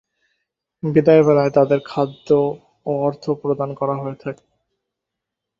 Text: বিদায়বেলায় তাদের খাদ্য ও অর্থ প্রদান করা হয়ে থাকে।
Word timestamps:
বিদায়বেলায় 0.83 1.51
তাদের 1.57 1.79
খাদ্য 1.85 2.27
ও 2.85 2.91
অর্থ 3.01 3.23
প্রদান 3.41 3.69
করা 3.79 3.95
হয়ে 4.01 4.17
থাকে। 4.23 4.43